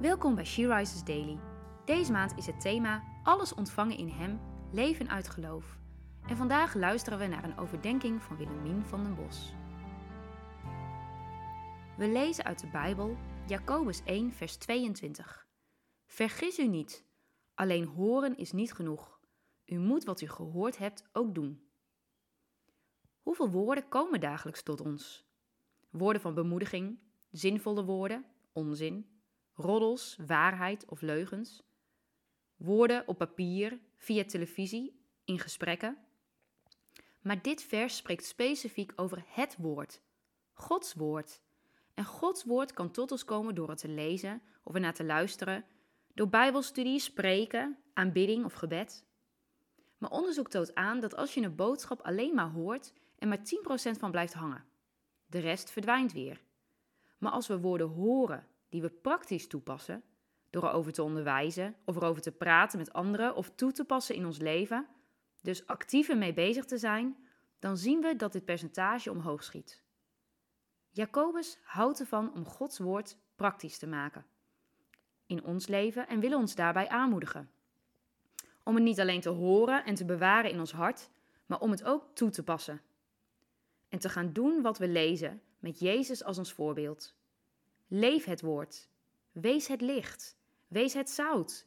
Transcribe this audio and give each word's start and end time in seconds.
Welkom 0.00 0.34
bij 0.34 0.44
She 0.44 0.74
Rises 0.74 1.04
Daily. 1.04 1.38
Deze 1.84 2.12
maand 2.12 2.36
is 2.36 2.46
het 2.46 2.60
thema 2.60 3.04
Alles 3.22 3.54
ontvangen 3.54 3.96
in 3.96 4.08
Hem, 4.08 4.40
leven 4.72 5.08
uit 5.08 5.28
geloof. 5.28 5.78
En 6.26 6.36
vandaag 6.36 6.74
luisteren 6.74 7.18
we 7.18 7.26
naar 7.26 7.44
een 7.44 7.58
overdenking 7.58 8.22
van 8.22 8.36
Willemien 8.36 8.84
van 8.84 9.02
den 9.02 9.14
Bos. 9.14 9.52
We 11.96 12.08
lezen 12.08 12.44
uit 12.44 12.60
de 12.60 12.66
Bijbel 12.66 13.16
Jacobus 13.46 14.02
1, 14.04 14.32
vers 14.32 14.56
22. 14.56 15.46
Vergis 16.06 16.58
u 16.58 16.66
niet, 16.66 17.04
alleen 17.54 17.84
horen 17.84 18.36
is 18.36 18.52
niet 18.52 18.72
genoeg. 18.72 19.20
U 19.64 19.78
moet 19.78 20.04
wat 20.04 20.20
u 20.20 20.28
gehoord 20.28 20.78
hebt 20.78 21.08
ook 21.12 21.34
doen. 21.34 21.62
Hoeveel 23.22 23.50
woorden 23.50 23.88
komen 23.88 24.20
dagelijks 24.20 24.62
tot 24.62 24.80
ons? 24.80 25.26
Woorden 25.90 26.22
van 26.22 26.34
bemoediging, 26.34 26.98
zinvolle 27.30 27.84
woorden, 27.84 28.24
onzin, 28.52 29.19
roddels, 29.60 30.18
waarheid 30.26 30.84
of 30.84 31.00
leugens. 31.00 31.62
Woorden 32.56 33.08
op 33.08 33.18
papier, 33.18 33.78
via 33.96 34.24
televisie, 34.24 35.00
in 35.24 35.38
gesprekken. 35.38 35.98
Maar 37.20 37.42
dit 37.42 37.62
vers 37.62 37.96
spreekt 37.96 38.24
specifiek 38.24 38.92
over 38.96 39.24
het 39.26 39.56
woord, 39.58 40.00
Gods 40.52 40.94
woord. 40.94 41.40
En 41.94 42.04
Gods 42.04 42.44
woord 42.44 42.72
kan 42.72 42.90
tot 42.90 43.10
ons 43.10 43.24
komen 43.24 43.54
door 43.54 43.68
het 43.68 43.78
te 43.78 43.88
lezen 43.88 44.42
of 44.62 44.74
ernaar 44.74 44.94
te 44.94 45.04
luisteren, 45.04 45.64
door 46.14 46.28
Bijbelstudie, 46.28 46.98
spreken, 46.98 47.78
aanbidding 47.94 48.44
of 48.44 48.52
gebed. 48.52 49.04
Maar 49.98 50.10
onderzoek 50.10 50.48
toont 50.48 50.74
aan 50.74 51.00
dat 51.00 51.16
als 51.16 51.34
je 51.34 51.40
een 51.40 51.54
boodschap 51.54 52.00
alleen 52.00 52.34
maar 52.34 52.50
hoort 52.50 52.92
en 53.18 53.28
maar 53.28 53.38
10% 53.38 53.98
van 53.98 54.10
blijft 54.10 54.32
hangen, 54.32 54.64
de 55.26 55.38
rest 55.38 55.70
verdwijnt 55.70 56.12
weer. 56.12 56.40
Maar 57.18 57.32
als 57.32 57.46
we 57.46 57.60
woorden 57.60 57.88
horen 57.88 58.46
die 58.70 58.82
we 58.82 58.90
praktisch 58.90 59.46
toepassen, 59.46 60.02
door 60.50 60.64
erover 60.64 60.92
te 60.92 61.02
onderwijzen 61.02 61.76
of 61.84 61.96
erover 61.96 62.22
te 62.22 62.32
praten 62.32 62.78
met 62.78 62.92
anderen 62.92 63.34
of 63.34 63.50
toe 63.54 63.72
te 63.72 63.84
passen 63.84 64.14
in 64.14 64.26
ons 64.26 64.38
leven, 64.38 64.86
dus 65.42 65.66
actief 65.66 66.08
ermee 66.08 66.32
bezig 66.32 66.64
te 66.64 66.78
zijn, 66.78 67.16
dan 67.58 67.76
zien 67.76 68.00
we 68.00 68.16
dat 68.16 68.32
dit 68.32 68.44
percentage 68.44 69.10
omhoog 69.10 69.44
schiet. 69.44 69.84
Jacobus 70.90 71.58
houdt 71.62 72.00
ervan 72.00 72.34
om 72.34 72.44
Gods 72.44 72.78
woord 72.78 73.16
praktisch 73.36 73.78
te 73.78 73.86
maken 73.86 74.24
in 75.30 75.44
ons 75.44 75.66
leven 75.66 76.08
en 76.08 76.20
wil 76.20 76.38
ons 76.38 76.54
daarbij 76.54 76.88
aanmoedigen. 76.88 77.50
Om 78.62 78.74
het 78.74 78.84
niet 78.84 79.00
alleen 79.00 79.20
te 79.20 79.28
horen 79.28 79.84
en 79.84 79.94
te 79.94 80.04
bewaren 80.04 80.50
in 80.50 80.58
ons 80.58 80.72
hart, 80.72 81.10
maar 81.46 81.60
om 81.60 81.70
het 81.70 81.84
ook 81.84 82.04
toe 82.14 82.30
te 82.30 82.42
passen. 82.42 82.80
En 83.88 83.98
te 83.98 84.08
gaan 84.08 84.32
doen 84.32 84.62
wat 84.62 84.78
we 84.78 84.88
lezen, 84.88 85.42
met 85.58 85.78
Jezus 85.78 86.24
als 86.24 86.38
ons 86.38 86.52
voorbeeld. 86.52 87.14
Leef 87.92 88.24
het 88.24 88.40
woord. 88.40 88.88
Wees 89.32 89.68
het 89.68 89.80
licht. 89.80 90.38
Wees 90.68 90.94
het 90.94 91.10
zout. 91.10 91.66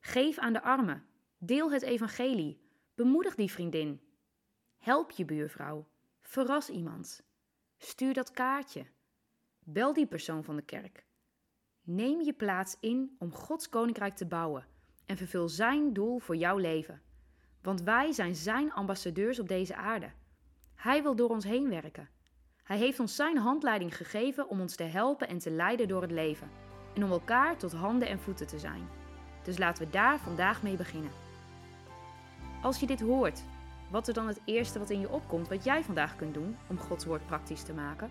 Geef 0.00 0.38
aan 0.38 0.52
de 0.52 0.62
armen. 0.62 1.06
Deel 1.38 1.72
het 1.72 1.82
evangelie. 1.82 2.60
Bemoedig 2.94 3.34
die 3.34 3.50
vriendin. 3.50 4.00
Help 4.78 5.10
je 5.10 5.24
buurvrouw. 5.24 5.86
Verras 6.20 6.70
iemand. 6.70 7.22
Stuur 7.76 8.14
dat 8.14 8.30
kaartje. 8.30 8.86
Bel 9.58 9.92
die 9.92 10.06
persoon 10.06 10.44
van 10.44 10.56
de 10.56 10.62
kerk. 10.62 11.06
Neem 11.82 12.20
je 12.20 12.32
plaats 12.32 12.76
in 12.80 13.16
om 13.18 13.32
Gods 13.32 13.68
koninkrijk 13.68 14.16
te 14.16 14.26
bouwen 14.26 14.66
en 15.06 15.16
vervul 15.16 15.48
Zijn 15.48 15.92
doel 15.92 16.18
voor 16.18 16.36
jouw 16.36 16.56
leven. 16.56 17.02
Want 17.62 17.82
wij 17.82 18.12
zijn 18.12 18.34
Zijn 18.34 18.72
ambassadeurs 18.72 19.38
op 19.38 19.48
deze 19.48 19.76
aarde. 19.76 20.12
Hij 20.74 21.02
wil 21.02 21.16
door 21.16 21.28
ons 21.28 21.44
heen 21.44 21.68
werken. 21.68 22.08
Hij 22.66 22.78
heeft 22.78 23.00
ons 23.00 23.16
Zijn 23.16 23.36
handleiding 23.36 23.96
gegeven 23.96 24.48
om 24.48 24.60
ons 24.60 24.74
te 24.74 24.82
helpen 24.82 25.28
en 25.28 25.38
te 25.38 25.50
leiden 25.50 25.88
door 25.88 26.02
het 26.02 26.10
leven. 26.10 26.50
En 26.94 27.04
om 27.04 27.10
elkaar 27.10 27.56
tot 27.56 27.72
handen 27.72 28.08
en 28.08 28.20
voeten 28.20 28.46
te 28.46 28.58
zijn. 28.58 28.88
Dus 29.42 29.58
laten 29.58 29.84
we 29.84 29.90
daar 29.90 30.18
vandaag 30.18 30.62
mee 30.62 30.76
beginnen. 30.76 31.10
Als 32.62 32.80
je 32.80 32.86
dit 32.86 33.00
hoort, 33.00 33.44
wat 33.90 34.08
is 34.08 34.14
dan 34.14 34.26
het 34.26 34.40
eerste 34.44 34.78
wat 34.78 34.90
in 34.90 35.00
je 35.00 35.10
opkomt 35.10 35.48
wat 35.48 35.64
jij 35.64 35.84
vandaag 35.84 36.16
kunt 36.16 36.34
doen 36.34 36.56
om 36.66 36.78
Gods 36.78 37.04
woord 37.04 37.26
praktisch 37.26 37.62
te 37.62 37.72
maken? 37.72 38.10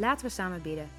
Laten 0.00 0.26
we 0.26 0.32
samen 0.32 0.62
bidden. 0.62 0.90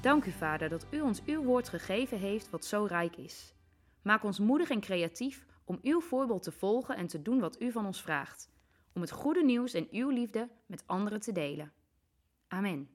Dank 0.00 0.24
u, 0.24 0.30
Vader, 0.30 0.68
dat 0.68 0.86
u 0.90 1.00
ons 1.00 1.22
uw 1.24 1.42
woord 1.42 1.68
gegeven 1.68 2.18
heeft 2.18 2.50
wat 2.50 2.64
zo 2.64 2.84
rijk 2.84 3.16
is. 3.16 3.54
Maak 4.02 4.24
ons 4.24 4.38
moedig 4.38 4.70
en 4.70 4.80
creatief 4.80 5.46
om 5.64 5.78
uw 5.82 6.00
voorbeeld 6.00 6.42
te 6.42 6.52
volgen 6.52 6.96
en 6.96 7.06
te 7.06 7.22
doen 7.22 7.40
wat 7.40 7.60
u 7.60 7.72
van 7.72 7.86
ons 7.86 8.02
vraagt. 8.02 8.50
Om 8.94 9.00
het 9.00 9.10
goede 9.10 9.44
nieuws 9.44 9.74
en 9.74 9.88
uw 9.90 10.08
liefde 10.08 10.48
met 10.66 10.82
anderen 10.86 11.20
te 11.20 11.32
delen. 11.32 11.72
Amen. 12.48 12.90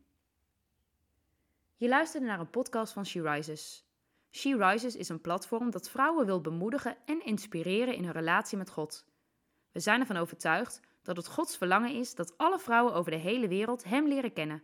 Je 1.76 1.88
luisterde 1.88 2.26
naar 2.26 2.40
een 2.40 2.50
podcast 2.50 2.94
van 2.94 3.06
She 3.06 3.22
Rises. 3.22 3.86
She 4.32 4.58
Rises 4.58 4.96
is 4.96 5.10
een 5.10 5.22
platform 5.22 5.72
dat 5.72 5.90
vrouwen 5.90 6.26
wil 6.26 6.42
bemoedigen 6.42 6.98
en 7.06 7.26
inspireren 7.26 7.96
in 7.96 8.04
hun 8.04 8.14
relatie 8.14 8.58
met 8.58 8.70
God. 8.70 9.06
We 9.72 9.80
zijn 9.80 10.00
ervan 10.00 10.18
overtuigd 10.18 10.82
dat 11.04 11.18
het 11.18 11.28
Gods 11.28 11.58
verlangen 11.58 11.96
is 11.96 12.16
dat 12.16 12.38
alle 12.38 12.60
vrouwen 12.60 12.94
over 12.94 13.12
de 13.12 13.18
hele 13.18 13.48
wereld 13.48 13.84
Hem 13.84 14.08
leren 14.08 14.34
kennen 14.34 14.64